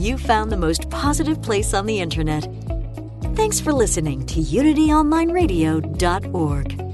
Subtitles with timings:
[0.00, 2.48] You found the most positive place on the internet.
[3.34, 6.89] Thanks for listening to UnityOnlineRadio.org.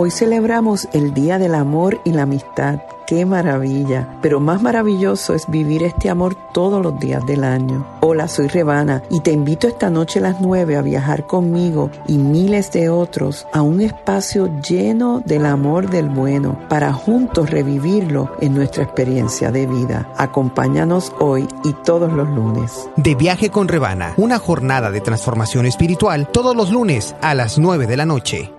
[0.00, 2.78] Hoy celebramos el Día del Amor y la Amistad.
[3.04, 4.16] ¡Qué maravilla!
[4.22, 7.84] Pero más maravilloso es vivir este amor todos los días del año.
[8.00, 12.16] Hola, soy Rebana y te invito esta noche a las 9 a viajar conmigo y
[12.16, 18.54] miles de otros a un espacio lleno del amor del bueno para juntos revivirlo en
[18.54, 20.12] nuestra experiencia de vida.
[20.16, 22.88] Acompáñanos hoy y todos los lunes.
[22.94, 27.88] De viaje con Rebana, una jornada de transformación espiritual todos los lunes a las 9
[27.88, 28.52] de la noche.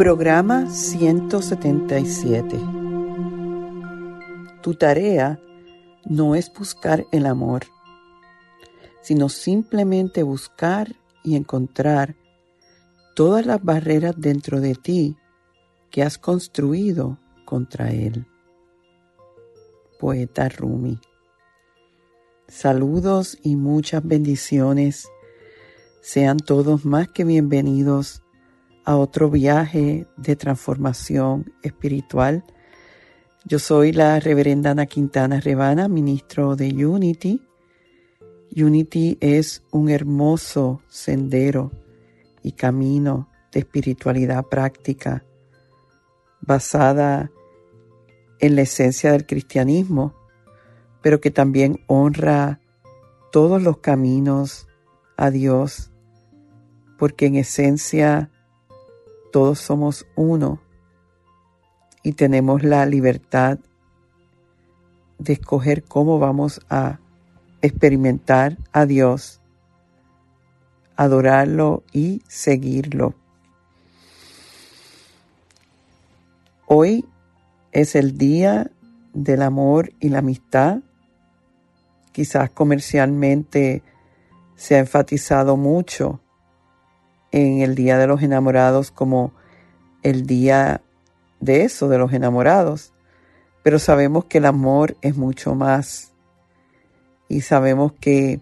[0.00, 2.58] Programa 177.
[4.62, 5.38] Tu tarea
[6.06, 7.64] no es buscar el amor,
[9.02, 12.16] sino simplemente buscar y encontrar
[13.14, 15.18] todas las barreras dentro de ti
[15.90, 18.26] que has construido contra él.
[19.98, 20.98] Poeta Rumi.
[22.48, 25.10] Saludos y muchas bendiciones.
[26.00, 28.22] Sean todos más que bienvenidos
[28.90, 32.42] a otro viaje de transformación espiritual.
[33.44, 37.40] Yo soy la reverenda Ana Quintana Rebana, ministro de Unity.
[38.56, 41.70] Unity es un hermoso sendero
[42.42, 45.24] y camino de espiritualidad práctica
[46.40, 47.30] basada
[48.40, 50.16] en la esencia del cristianismo,
[51.00, 52.58] pero que también honra
[53.30, 54.66] todos los caminos
[55.16, 55.92] a Dios,
[56.98, 58.29] porque en esencia
[59.30, 60.60] todos somos uno
[62.02, 63.58] y tenemos la libertad
[65.18, 66.98] de escoger cómo vamos a
[67.62, 69.40] experimentar a Dios,
[70.96, 73.14] adorarlo y seguirlo.
[76.66, 77.04] Hoy
[77.72, 78.70] es el día
[79.12, 80.78] del amor y la amistad.
[82.12, 83.82] Quizás comercialmente
[84.56, 86.20] se ha enfatizado mucho
[87.32, 89.32] en el Día de los Enamorados como
[90.02, 90.82] el día
[91.40, 92.92] de eso, de los enamorados.
[93.62, 96.12] Pero sabemos que el amor es mucho más.
[97.28, 98.40] Y sabemos que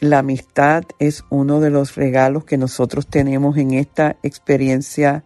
[0.00, 5.24] la amistad es uno de los regalos que nosotros tenemos en esta experiencia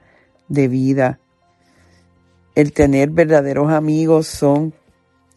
[0.49, 1.21] de vida.
[2.55, 4.75] El tener verdaderos amigos son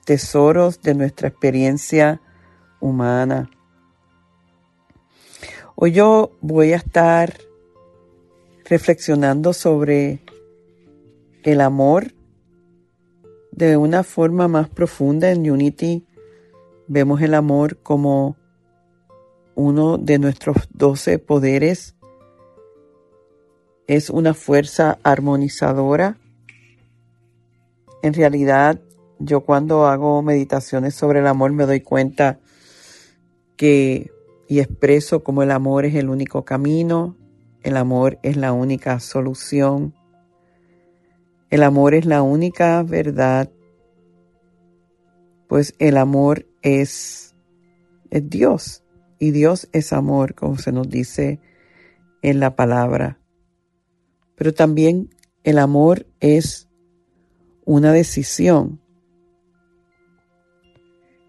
[0.06, 2.22] tesoros de nuestra experiencia
[2.80, 3.50] humana.
[5.78, 7.34] Hoy yo voy a estar
[8.64, 10.22] reflexionando sobre
[11.44, 12.14] el amor
[13.52, 16.08] de una forma más profunda en Unity.
[16.88, 18.38] Vemos el amor como
[19.56, 21.98] uno de nuestros doce poderes.
[23.88, 26.18] Es una fuerza armonizadora.
[28.02, 28.80] En realidad,
[29.20, 32.40] yo cuando hago meditaciones sobre el amor me doy cuenta
[33.58, 34.15] que
[34.48, 37.18] y expreso como el amor es el único camino,
[37.64, 39.96] el amor es la única solución,
[41.50, 43.50] el amor es la única verdad,
[45.48, 47.36] pues el amor es,
[48.12, 48.84] es Dios
[49.20, 51.40] y Dios es amor, como se nos dice
[52.22, 53.20] en la palabra.
[54.36, 55.10] Pero también
[55.44, 56.68] el amor es
[57.66, 58.82] una decisión.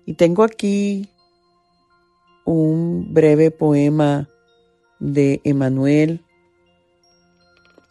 [0.04, 1.10] Y tengo aquí
[2.46, 4.28] un breve poema
[4.98, 6.24] de Emanuel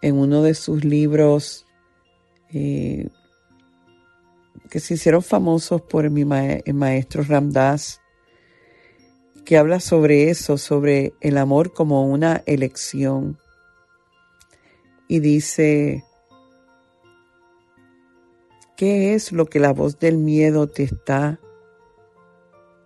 [0.01, 1.65] en uno de sus libros
[2.53, 3.09] eh,
[4.69, 8.01] que se hicieron famosos por mi el maestro Ramdas,
[9.43, 13.37] que habla sobre eso, sobre el amor como una elección.
[15.07, 16.03] Y dice,
[18.75, 21.39] ¿qué es lo que la voz del miedo te está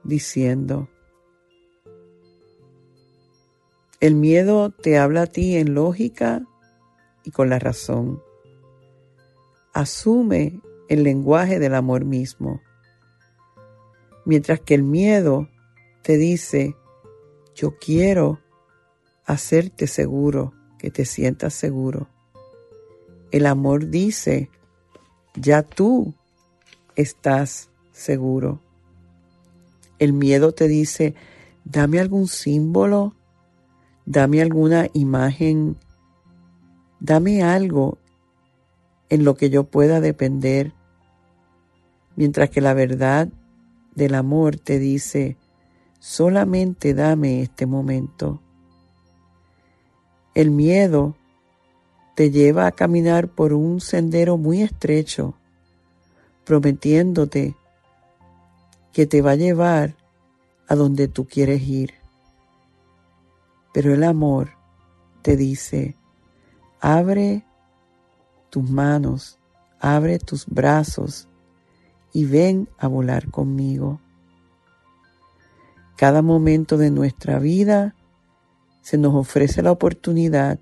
[0.04, 0.90] diciendo?
[4.00, 6.46] El miedo te habla a ti en lógica
[7.26, 8.22] y con la razón.
[9.74, 12.62] Asume el lenguaje del amor mismo.
[14.24, 15.50] Mientras que el miedo
[16.02, 16.78] te dice,
[17.56, 18.40] yo quiero
[19.26, 22.08] hacerte seguro, que te sientas seguro.
[23.32, 24.50] El amor dice,
[25.36, 26.14] ya tú
[26.96, 28.62] estás seguro.
[30.00, 31.16] El miedo te dice,
[31.66, 33.14] dame algún símbolo,
[34.10, 35.78] dame alguna imagen,
[37.00, 38.00] dame algo
[39.10, 40.74] en lo que yo pueda depender,
[42.16, 43.30] mientras que la verdad
[43.94, 45.38] del amor te dice,
[46.00, 48.42] solamente dame este momento.
[50.34, 51.16] El miedo
[52.16, 55.36] te lleva a caminar por un sendero muy estrecho,
[56.46, 57.56] prometiéndote
[58.92, 59.96] que te va a llevar
[60.68, 61.99] a donde tú quieres ir.
[63.74, 64.52] Pero el amor
[65.22, 65.96] te dice,
[66.80, 67.46] abre
[68.50, 69.40] tus manos,
[69.80, 71.28] abre tus brazos
[72.14, 74.02] y ven a volar conmigo.
[75.96, 77.96] Cada momento de nuestra vida
[78.82, 80.60] se nos ofrece la oportunidad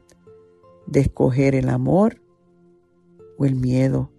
[0.87, 2.21] de escoger el amor
[3.37, 4.11] o el miedo,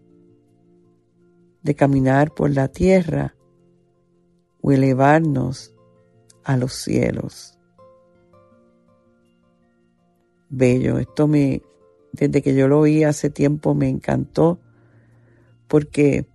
[1.63, 3.35] de caminar por la tierra
[4.61, 5.75] o elevarnos
[6.45, 7.58] a los cielos.
[10.51, 11.63] Bello, esto me,
[12.13, 14.61] desde que yo lo oí hace tiempo me encantó
[15.67, 16.27] porque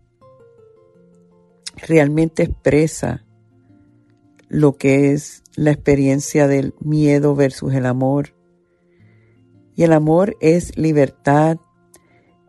[1.88, 3.25] realmente expresa
[4.48, 8.36] lo que es la experiencia del miedo versus el amor.
[9.75, 11.57] Y el amor es libertad,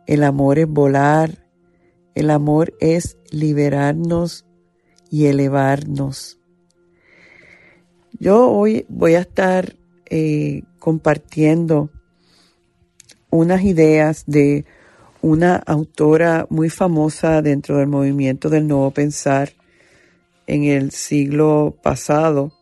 [0.07, 1.49] el amor es volar,
[2.15, 4.45] el amor es liberarnos
[5.11, 6.39] y elevarnos.
[8.21, 9.77] Yo hoy voy a estar
[10.11, 11.89] eh, compartiendo
[13.31, 14.67] unas ideas de
[15.23, 19.55] una autora muy famosa dentro del movimiento del nuevo pensar
[20.47, 22.53] en el siglo pasado.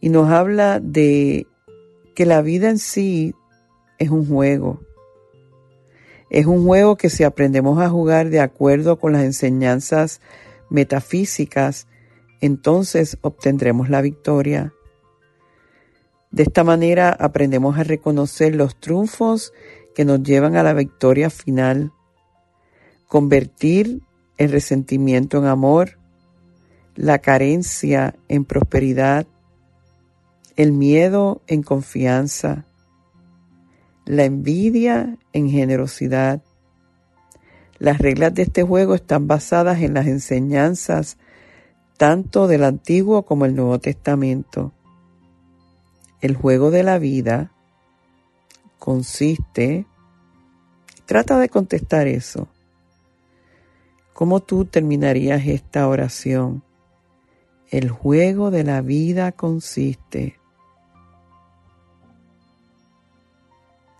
[0.00, 1.46] y nos habla de
[2.14, 3.34] que la vida en sí
[3.98, 4.80] es un juego.
[6.30, 10.22] Es un juego que si aprendemos a jugar de acuerdo con las enseñanzas
[10.70, 11.88] metafísicas,
[12.40, 14.73] entonces obtendremos la victoria.
[16.34, 19.52] De esta manera aprendemos a reconocer los triunfos
[19.94, 21.92] que nos llevan a la victoria final,
[23.06, 24.00] convertir
[24.36, 25.96] el resentimiento en amor,
[26.96, 29.28] la carencia en prosperidad,
[30.56, 32.64] el miedo en confianza,
[34.04, 36.42] la envidia en generosidad.
[37.78, 41.16] Las reglas de este juego están basadas en las enseñanzas
[41.96, 44.72] tanto del Antiguo como el Nuevo Testamento.
[46.24, 47.52] El juego de la vida
[48.78, 49.84] consiste,
[51.04, 52.48] trata de contestar eso.
[54.14, 56.62] ¿Cómo tú terminarías esta oración?
[57.68, 60.40] El juego de la vida consiste.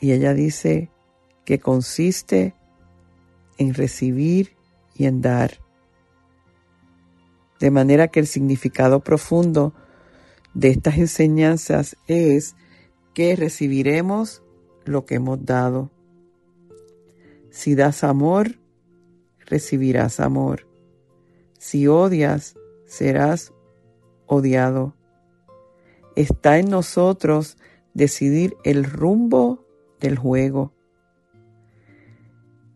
[0.01, 0.89] Y ella dice
[1.45, 2.55] que consiste
[3.59, 4.57] en recibir
[4.95, 5.59] y en dar.
[7.61, 9.75] De manera que el significado profundo
[10.55, 12.57] de estas enseñanzas es
[13.13, 14.43] que recibiremos
[14.85, 15.91] lo que hemos dado.
[17.51, 18.59] Si das amor,
[19.47, 20.67] recibirás amor.
[21.59, 22.57] Si odias,
[22.87, 23.53] serás
[24.27, 24.95] odiado.
[26.17, 27.57] Está en nosotros
[27.93, 29.65] decidir el rumbo
[30.01, 30.73] del juego.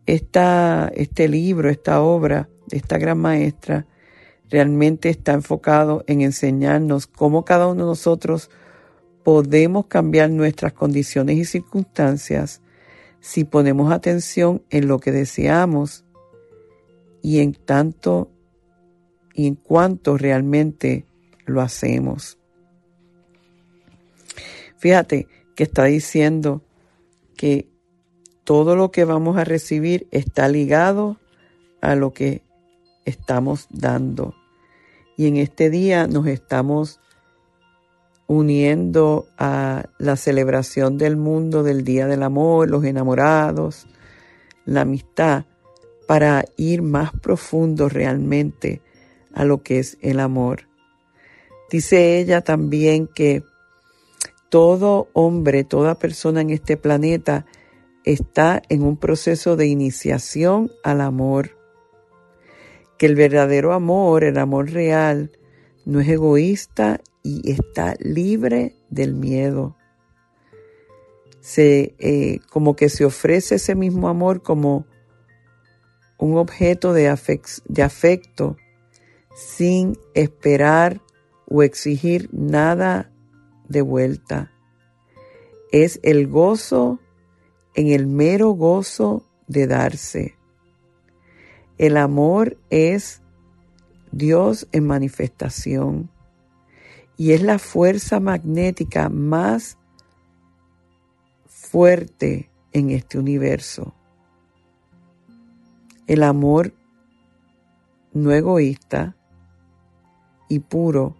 [0.05, 3.85] Esta, este libro, esta obra de esta gran maestra,
[4.49, 8.49] realmente está enfocado en enseñarnos cómo cada uno de nosotros
[9.23, 12.61] podemos cambiar nuestras condiciones y circunstancias
[13.19, 16.05] si ponemos atención en lo que deseamos
[17.21, 18.31] y en tanto
[19.33, 21.05] y en cuanto realmente
[21.45, 22.37] lo hacemos.
[24.77, 26.61] Fíjate que está diciendo
[27.35, 27.67] que
[28.45, 31.17] todo lo que vamos a recibir está ligado
[31.81, 32.41] a lo que
[33.05, 34.38] estamos dando.
[35.19, 37.01] Y en este día nos estamos
[38.25, 43.85] uniendo a la celebración del mundo del Día del Amor, los enamorados,
[44.63, 45.43] la amistad,
[46.07, 48.81] para ir más profundo realmente
[49.33, 50.69] a lo que es el amor.
[51.69, 53.43] Dice ella también que
[54.47, 57.45] todo hombre, toda persona en este planeta
[58.05, 61.58] está en un proceso de iniciación al amor.
[62.99, 65.31] Que el verdadero amor, el amor real,
[65.85, 69.75] no es egoísta y está libre del miedo.
[71.41, 74.85] Se, eh, como que se ofrece ese mismo amor como
[76.19, 77.17] un objeto de,
[77.65, 78.57] de afecto
[79.35, 81.01] sin esperar
[81.47, 83.11] o exigir nada
[83.67, 84.51] de vuelta.
[85.71, 86.99] Es el gozo
[87.73, 90.38] en el mero gozo de darse.
[91.79, 93.21] El amor es
[94.11, 96.11] Dios en manifestación
[97.15, 99.77] y es la fuerza magnética más
[101.47, 103.93] fuerte en este universo.
[106.05, 106.73] El amor
[108.11, 109.15] no egoísta
[110.49, 111.15] y puro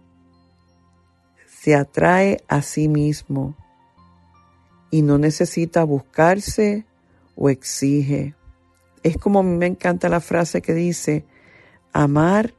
[1.46, 3.56] se atrae a sí mismo
[4.90, 6.84] y no necesita buscarse
[7.34, 8.34] o exige.
[9.02, 11.24] Es como a mí me encanta la frase que dice,
[11.92, 12.54] amar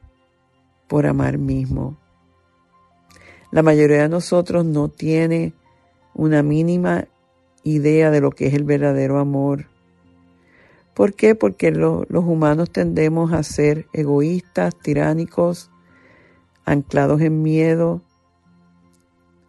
[0.88, 1.98] por amar mismo.
[3.52, 5.54] La mayoría de nosotros no tiene
[6.14, 7.08] una mínima
[7.64, 9.68] idea de lo que es el verdadero amor.
[10.94, 11.36] ¿Por qué?
[11.36, 15.72] Porque los humanos tendemos a ser egoístas, tiránicos,
[16.66, 18.02] anclados en miedo,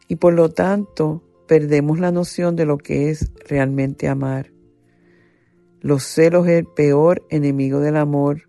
[0.09, 4.52] y por lo tanto perdemos la noción de lo que es realmente amar.
[5.83, 8.49] Los celos es el peor enemigo del amor,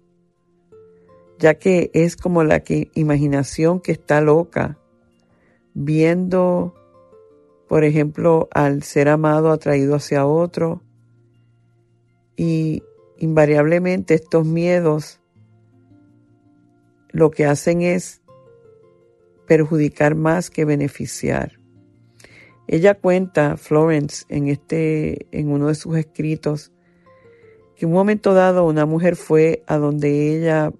[1.40, 2.63] ya que es como la
[2.94, 4.78] imaginación que está loca,
[5.74, 6.75] viendo,
[7.68, 10.84] por ejemplo, al ser amado atraído hacia otro,
[12.36, 12.84] y
[13.18, 15.20] invariablemente estos miedos
[17.10, 18.22] lo que hacen es
[19.48, 21.54] perjudicar más que beneficiar.
[22.68, 26.73] Ella cuenta, Florence, en, este, en uno de sus escritos, que
[27.84, 30.72] en un momento dado una mujer fue a donde ella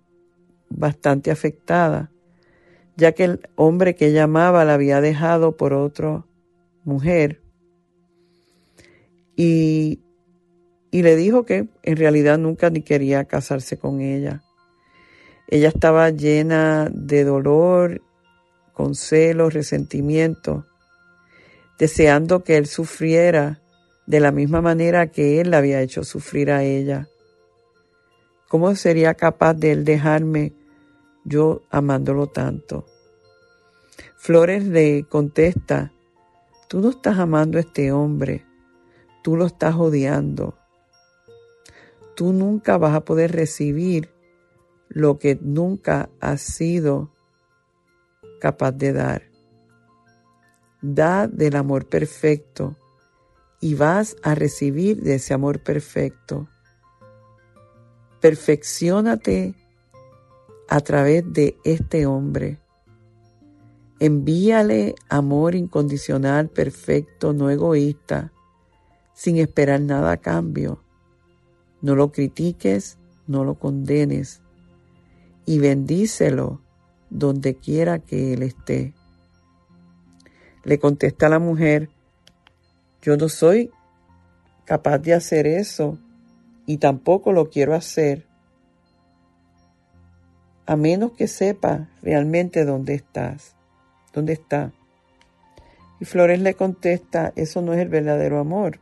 [0.70, 2.12] bastante afectada,
[2.96, 6.26] ya que el hombre que ella amaba la había dejado por otra
[6.86, 7.42] mujer.
[9.36, 10.00] Y,
[10.92, 14.42] y le dijo que en realidad nunca ni quería casarse con ella.
[15.50, 18.02] Ella estaba llena de dolor
[18.72, 20.66] con celos, resentimiento,
[21.78, 23.60] deseando que él sufriera
[24.06, 27.08] de la misma manera que él la había hecho sufrir a ella.
[28.50, 30.54] ¿Cómo sería capaz de él dejarme
[31.24, 32.86] yo amándolo tanto?
[34.16, 35.92] Flores le contesta,
[36.68, 38.46] tú no estás amando a este hombre,
[39.24, 40.58] tú lo estás odiando.
[42.16, 44.10] Tú nunca vas a poder recibir
[44.88, 47.12] lo que nunca has sido
[48.40, 49.24] capaz de dar.
[50.82, 52.76] Da del amor perfecto
[53.64, 56.50] y vas a recibir de ese amor perfecto.
[58.20, 59.56] Perfeccionate
[60.68, 62.60] a través de este hombre.
[64.02, 68.34] Envíale amor incondicional, perfecto, no egoísta,
[69.14, 70.84] sin esperar nada a cambio.
[71.82, 74.42] No lo critiques, no lo condenes
[75.46, 76.60] y bendícelo
[77.10, 78.94] donde quiera que él esté.
[80.66, 81.93] Le contesta la mujer,
[83.04, 83.70] yo no soy
[84.66, 86.00] capaz de hacer eso
[86.66, 88.26] y tampoco lo quiero hacer,
[90.66, 93.56] a menos que sepa realmente dónde estás,
[94.14, 94.72] dónde está.
[96.00, 98.80] Y Flores le contesta, eso no es el verdadero amor.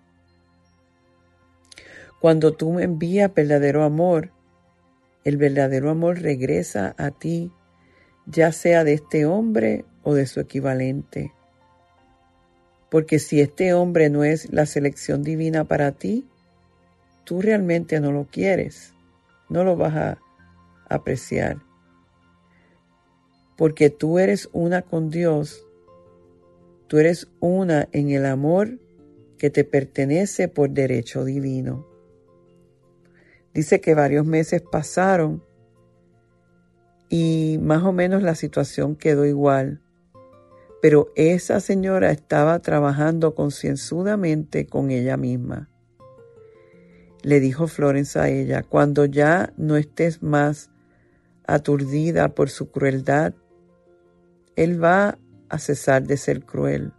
[2.19, 4.31] Cuando tú me envías verdadero amor,
[5.23, 7.51] el verdadero amor regresa a ti
[8.27, 11.33] ya sea de este hombre o de su equivalente.
[12.91, 16.27] Porque si este hombre no es la selección divina para ti,
[17.23, 18.93] tú realmente no lo quieres,
[19.47, 20.17] no lo vas a
[20.89, 21.55] apreciar.
[23.55, 25.65] Porque tú eres una con Dios,
[26.87, 28.77] tú eres una en el amor
[29.37, 31.87] que te pertenece por derecho divino.
[33.53, 35.41] Dice que varios meses pasaron
[37.07, 39.79] y más o menos la situación quedó igual.
[40.81, 45.69] Pero esa señora estaba trabajando concienzudamente con ella misma.
[47.21, 50.71] Le dijo Florence a ella, cuando ya no estés más
[51.45, 53.33] aturdida por su crueldad,
[54.55, 55.19] él va
[55.49, 56.93] a cesar de ser cruel.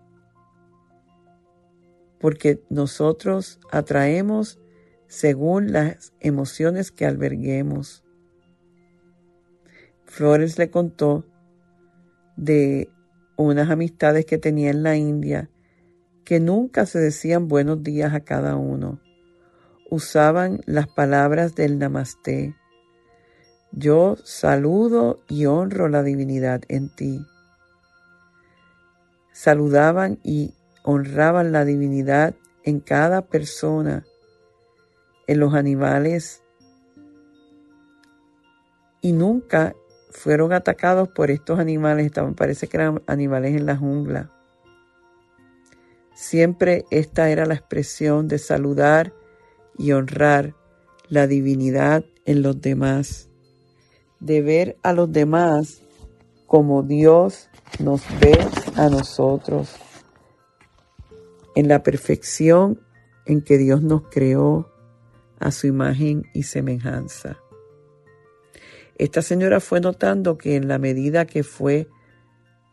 [2.21, 4.61] Porque nosotros atraemos
[5.09, 8.05] según las emociones que alberguemos.
[10.05, 11.27] Flores le contó
[12.37, 12.91] de
[13.43, 15.49] unas amistades que tenía en la India
[16.25, 19.01] que nunca se decían buenos días a cada uno.
[19.91, 22.57] Usaban las palabras del namaste.
[23.73, 27.25] Yo saludo y honro la divinidad en ti.
[29.33, 32.35] Saludaban y honraban la divinidad
[32.65, 34.05] en cada persona,
[35.27, 36.43] en los animales,
[39.01, 39.75] y nunca
[40.13, 44.31] fueron atacados por estos animales, parece que eran animales en la jungla.
[46.15, 49.13] Siempre esta era la expresión de saludar
[49.79, 50.55] y honrar
[51.09, 53.29] la divinidad en los demás,
[54.21, 55.83] de ver a los demás
[56.47, 57.49] como Dios
[57.81, 58.39] nos ve
[58.77, 59.75] a nosotros,
[61.55, 62.81] en la perfección
[63.27, 64.71] en que Dios nos creó
[65.39, 67.39] a su imagen y semejanza.
[68.99, 71.89] Esta señora fue notando que en la medida que fue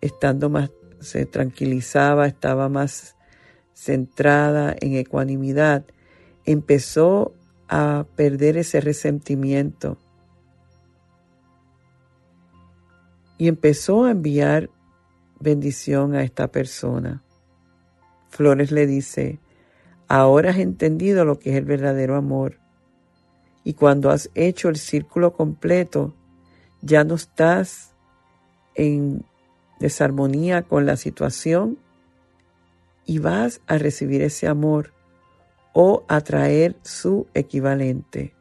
[0.01, 3.15] estando más, se tranquilizaba, estaba más
[3.73, 5.85] centrada en ecuanimidad,
[6.45, 7.33] empezó
[7.69, 9.97] a perder ese resentimiento
[13.37, 14.69] y empezó a enviar
[15.39, 17.23] bendición a esta persona.
[18.27, 19.39] Flores le dice,
[20.07, 22.59] ahora has entendido lo que es el verdadero amor
[23.69, 26.15] y cuando has hecho el círculo completo,
[26.81, 27.91] ya no estás
[28.73, 29.23] en
[29.79, 31.77] desarmonía con la situación
[33.05, 34.91] y vas a recibir ese amor
[35.71, 38.33] o atraer su equivalente.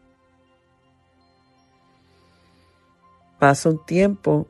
[3.39, 4.47] Pasa un tiempo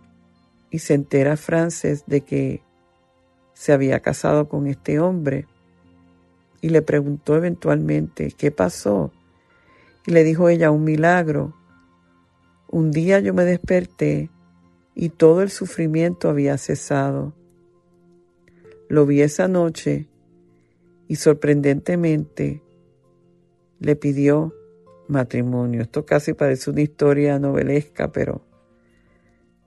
[0.71, 2.63] y se entera Frances de que
[3.53, 5.49] se había casado con este hombre
[6.61, 9.11] y le preguntó eventualmente qué pasó.
[10.09, 11.55] Y le dijo ella un milagro.
[12.67, 14.31] Un día yo me desperté
[14.95, 17.35] y todo el sufrimiento había cesado.
[18.89, 20.09] Lo vi esa noche
[21.09, 22.63] y sorprendentemente
[23.81, 24.55] le pidió
[25.09, 25.83] matrimonio.
[25.83, 28.41] Esto casi parece una historia novelesca, pero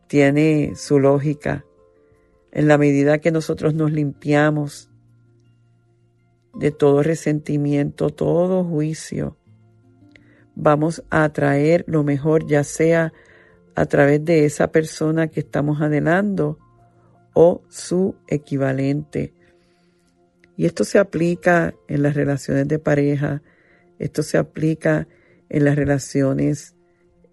[0.08, 1.66] tiene su lógica.
[2.52, 4.90] En la medida que nosotros nos limpiamos
[6.56, 9.38] de todo resentimiento, todo juicio,
[10.56, 13.14] vamos a atraer lo mejor, ya sea
[13.76, 16.60] a través de esa persona que estamos adelando
[17.34, 19.34] o su equivalente.
[20.58, 23.42] Y esto se aplica en las relaciones de pareja,
[24.00, 25.08] esto se aplica
[25.50, 26.76] en las relaciones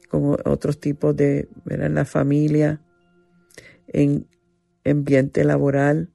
[0.08, 2.80] con otros tipos de, en la familia,
[3.88, 4.26] en
[4.84, 6.10] ambiente laboral.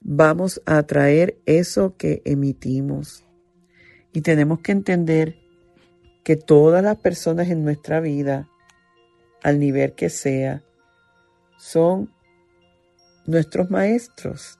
[0.00, 3.24] Vamos a atraer eso que emitimos.
[4.12, 5.43] Y tenemos que entender
[6.24, 8.48] que todas las personas en nuestra vida,
[9.42, 10.64] al nivel que sea,
[11.58, 12.10] son
[13.26, 14.58] nuestros maestros.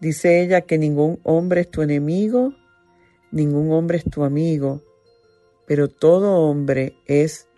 [0.00, 2.54] Dice ella que ningún hombre es tu enemigo,
[3.30, 4.82] ningún hombre es tu amigo,
[5.66, 7.48] pero todo hombre es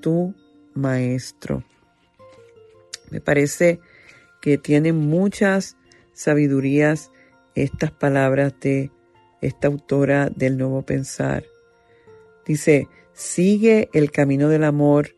[0.00, 0.34] tu
[0.74, 1.64] maestro.
[3.10, 3.80] Me parece
[4.40, 5.76] que tienen muchas
[6.12, 7.10] sabidurías
[7.54, 8.90] estas palabras de
[9.40, 11.44] esta autora del Nuevo Pensar.
[12.46, 15.14] Dice, sigue el camino del amor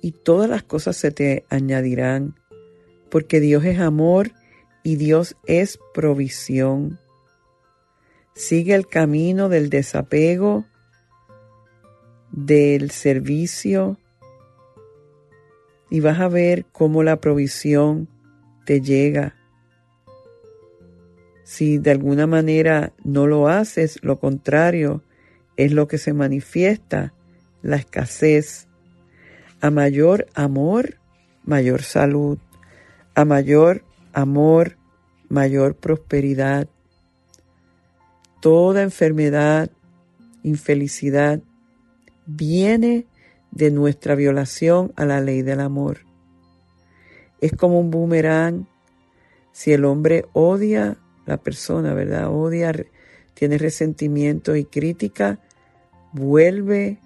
[0.00, 2.34] y todas las cosas se te añadirán,
[3.10, 4.32] porque Dios es amor
[4.82, 6.98] y Dios es provisión.
[8.34, 10.64] Sigue el camino del desapego,
[12.30, 13.98] del servicio,
[15.90, 18.08] y vas a ver cómo la provisión
[18.64, 19.36] te llega.
[21.44, 25.02] Si de alguna manera no lo haces, lo contrario,
[25.56, 27.12] es lo que se manifiesta,
[27.62, 28.68] la escasez.
[29.60, 30.98] A mayor amor,
[31.44, 32.38] mayor salud.
[33.14, 34.76] A mayor amor,
[35.28, 36.68] mayor prosperidad.
[38.40, 39.70] Toda enfermedad,
[40.42, 41.40] infelicidad,
[42.26, 43.06] viene
[43.50, 46.00] de nuestra violación a la ley del amor.
[47.40, 48.66] Es como un boomerang.
[49.52, 52.28] Si el hombre odia, la persona, ¿verdad?
[52.28, 52.72] Odia,
[53.34, 55.38] tiene resentimiento y crítica,
[56.12, 56.98] vuelve,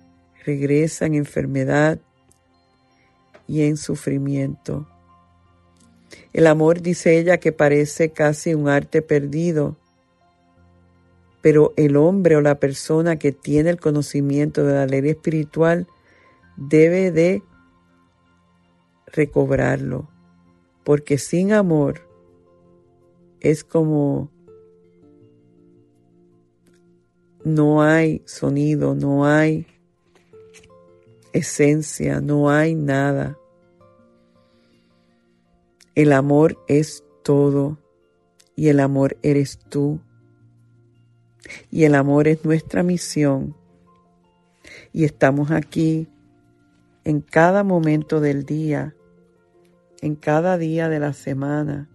[0.44, 1.98] regresa en enfermedad
[3.46, 4.86] y en sufrimiento.
[6.32, 9.76] El amor, dice ella, que parece casi un arte perdido,
[11.40, 15.86] pero el hombre o la persona que tiene el conocimiento de la ley espiritual
[16.56, 17.42] debe de
[19.06, 20.08] recobrarlo,
[20.84, 22.02] porque sin amor
[23.40, 24.30] es como
[27.44, 29.66] no hay sonido, no hay
[31.32, 33.38] esencia, no hay nada.
[35.94, 37.78] El amor es todo
[38.56, 40.00] y el amor eres tú.
[41.70, 43.56] Y el amor es nuestra misión.
[44.92, 46.08] Y estamos aquí
[47.04, 48.94] en cada momento del día,
[50.02, 51.88] en cada día de la semana,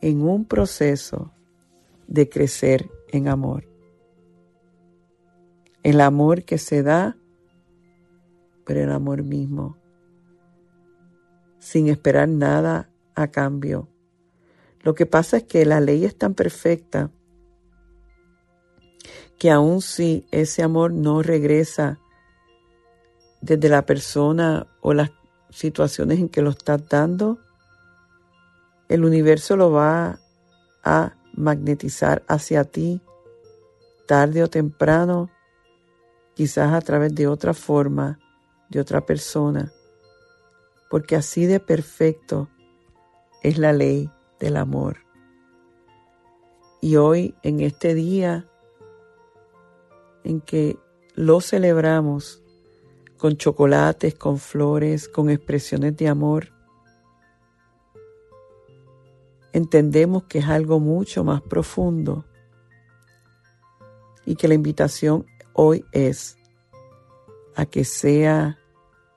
[0.00, 1.32] en un proceso
[2.06, 3.68] de crecer en amor.
[5.84, 7.16] El amor que se da,
[8.64, 9.76] pero el amor mismo,
[11.58, 13.88] sin esperar nada a cambio.
[14.80, 17.10] Lo que pasa es que la ley es tan perfecta
[19.38, 21.98] que aun si ese amor no regresa
[23.40, 25.10] desde la persona o las
[25.50, 27.38] situaciones en que lo estás dando,
[28.88, 30.20] el universo lo va
[30.84, 33.00] a magnetizar hacia ti
[34.06, 35.30] tarde o temprano,
[36.34, 38.18] quizás a través de otra forma,
[38.68, 39.72] de otra persona,
[40.90, 42.48] porque así de perfecto
[43.42, 44.98] es la ley del amor.
[46.80, 48.48] Y hoy, en este día
[50.24, 50.78] en que
[51.14, 52.42] lo celebramos
[53.16, 56.51] con chocolates, con flores, con expresiones de amor,
[59.52, 62.24] entendemos que es algo mucho más profundo
[64.24, 66.36] y que la invitación hoy es
[67.54, 68.58] a que sea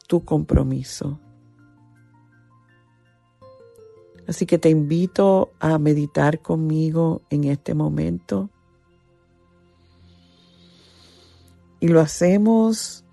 [0.07, 1.19] tu compromiso.
[4.27, 8.49] Así que te invito a meditar conmigo en este momento.
[11.79, 13.05] Y lo hacemos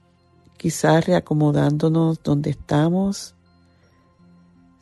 [0.56, 3.34] quizás reacomodándonos donde estamos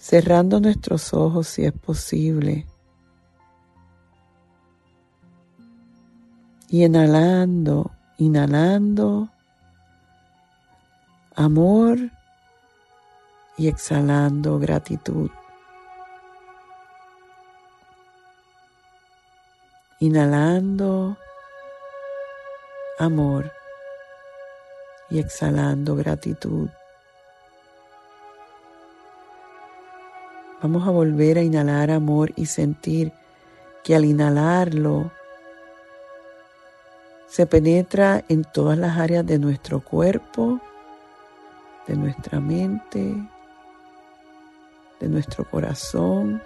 [0.00, 2.66] cerrando nuestros ojos si es posible.
[6.68, 9.28] Y inhalando, inhalando
[11.34, 11.98] amor
[13.58, 15.30] y exhalando gratitud.
[19.98, 21.18] Inhalando
[22.98, 23.52] amor
[25.10, 26.70] y exhalando gratitud.
[30.62, 33.12] Vamos a volver a inhalar amor y sentir
[33.82, 35.10] que al inhalarlo
[37.28, 40.60] se penetra en todas las áreas de nuestro cuerpo,
[41.86, 43.14] de nuestra mente,
[45.00, 46.42] de nuestro corazón.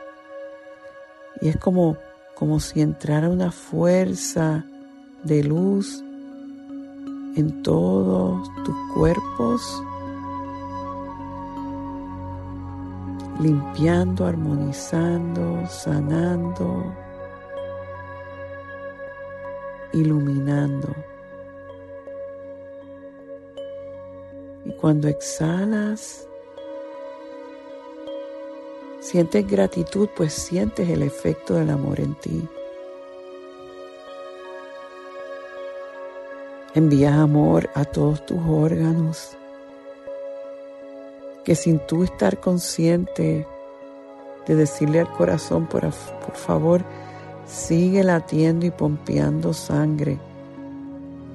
[1.41, 1.97] Y es como,
[2.37, 4.65] como si entrara una fuerza
[5.25, 6.05] de luz
[7.37, 9.83] en todos tus cuerpos
[13.45, 16.95] limpiando, armonizando, sanando,
[19.93, 20.89] iluminando.
[24.65, 26.27] Y cuando exhalas,
[29.01, 32.49] sientes gratitud, pues sientes el efecto del amor en ti.
[36.75, 39.37] Envías amor a todos tus órganos
[41.45, 43.47] que sin tú estar consciente
[44.47, 46.85] de decirle al corazón, por, por favor,
[47.47, 50.19] sigue latiendo y pompeando sangre,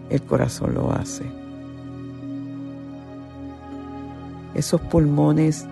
[0.10, 1.24] el corazón lo hace.
[4.56, 5.66] Esos pulmones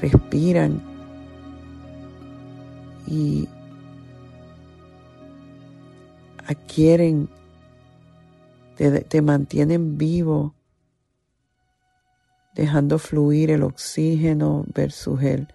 [0.00, 0.82] respiran
[3.06, 3.48] y
[6.46, 7.28] adquieren,
[8.76, 10.54] te, te mantienen vivo
[12.58, 15.46] dejando fluir el oxígeno versus el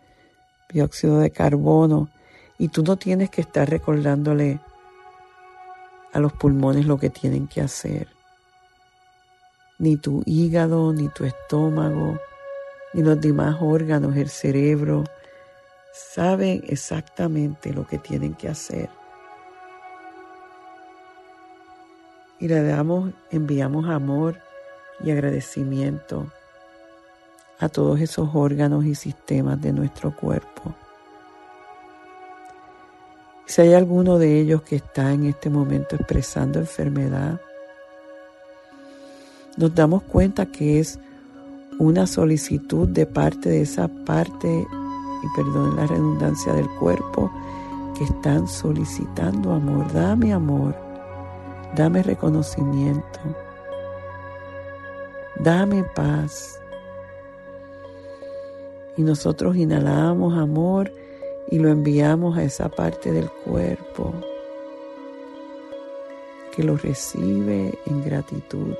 [0.69, 2.09] dióxido de carbono.
[2.57, 4.61] Y tú no tienes que estar recordándole
[6.13, 8.07] a los pulmones lo que tienen que hacer.
[9.79, 12.19] Ni tu hígado, ni tu estómago,
[12.93, 15.03] ni los demás órganos, el cerebro,
[15.91, 18.89] saben exactamente lo que tienen que hacer.
[22.39, 24.39] Y le damos, enviamos amor
[25.03, 26.31] y agradecimiento
[27.63, 30.75] a todos esos órganos y sistemas de nuestro cuerpo.
[33.45, 37.39] Si hay alguno de ellos que está en este momento expresando enfermedad,
[39.57, 40.99] nos damos cuenta que es
[41.79, 47.31] una solicitud de parte de esa parte, y perdón la redundancia del cuerpo,
[47.97, 49.91] que están solicitando amor.
[49.93, 50.75] Dame amor,
[51.75, 53.19] dame reconocimiento,
[55.39, 56.59] dame paz,
[58.97, 60.91] y nosotros inhalamos amor
[61.49, 64.13] y lo enviamos a esa parte del cuerpo
[66.55, 68.75] que lo recibe en gratitud.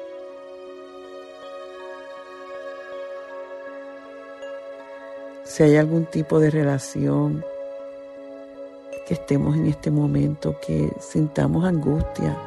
[5.44, 7.44] Si hay algún tipo de relación
[9.08, 12.38] que estemos en este momento, que sintamos angustia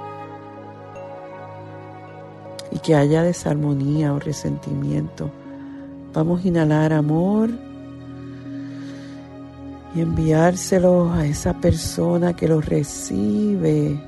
[2.71, 5.31] y que haya desarmonía o resentimiento.
[6.17, 7.51] Vamos a inhalar amor
[9.95, 14.01] y enviárselo a esa persona que lo recibe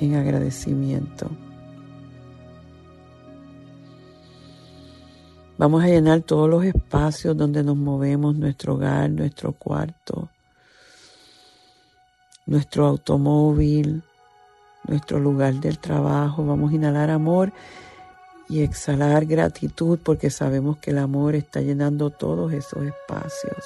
[0.00, 1.30] en agradecimiento.
[5.58, 10.30] Vamos a llenar todos los espacios donde nos movemos, nuestro hogar, nuestro cuarto,
[12.46, 14.02] nuestro automóvil,
[14.86, 16.42] nuestro lugar del trabajo.
[16.46, 17.52] Vamos a inhalar amor
[18.48, 23.64] y exhalar gratitud porque sabemos que el amor está llenando todos esos espacios.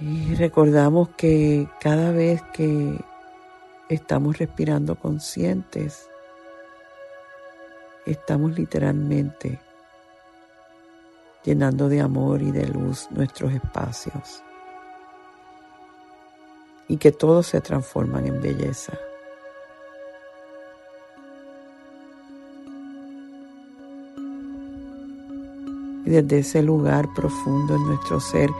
[0.00, 2.98] Y recordamos que cada vez que
[3.88, 6.08] estamos respirando conscientes,
[8.06, 9.60] estamos literalmente
[11.44, 14.42] llenando de amor y de luz nuestros espacios.
[16.88, 18.92] Y que todos se transforman en belleza.
[26.04, 28.50] Y desde ese lugar profundo en nuestro ser,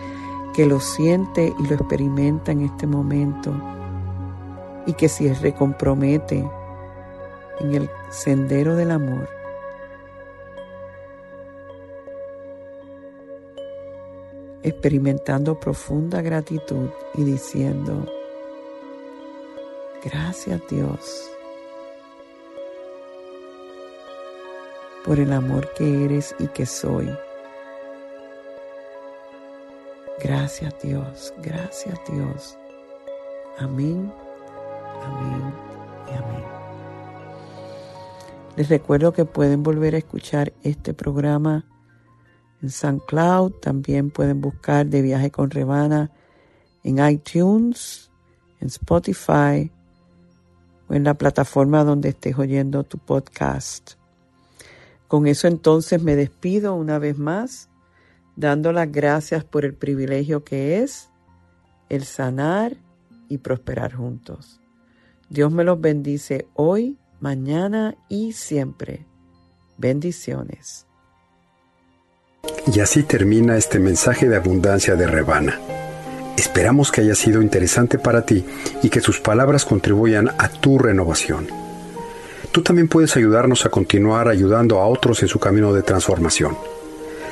[0.54, 3.52] que lo siente y lo experimenta en este momento
[4.86, 6.48] y que se recompromete
[7.60, 9.28] en el sendero del amor.
[14.64, 18.06] experimentando profunda gratitud y diciendo,
[20.02, 21.30] gracias Dios
[25.04, 27.14] por el amor que eres y que soy.
[30.22, 32.56] Gracias Dios, gracias Dios.
[33.58, 34.12] Amén,
[35.02, 35.54] amén
[36.08, 36.44] y amén.
[38.56, 41.64] Les recuerdo que pueden volver a escuchar este programa
[42.62, 46.10] en SoundCloud, también pueden buscar de viaje con Rebana
[46.84, 48.10] en iTunes,
[48.60, 49.70] en Spotify
[50.88, 53.92] o en la plataforma donde estés oyendo tu podcast.
[55.08, 57.68] Con eso entonces me despido una vez más
[58.36, 61.10] dando las gracias por el privilegio que es
[61.88, 62.76] el sanar
[63.28, 64.60] y prosperar juntos.
[65.28, 69.06] Dios me los bendice hoy, mañana y siempre.
[69.76, 70.86] Bendiciones.
[72.72, 75.58] Y así termina este mensaje de abundancia de Rebana.
[76.36, 78.44] Esperamos que haya sido interesante para ti
[78.82, 81.46] y que sus palabras contribuyan a tu renovación.
[82.52, 86.56] Tú también puedes ayudarnos a continuar ayudando a otros en su camino de transformación.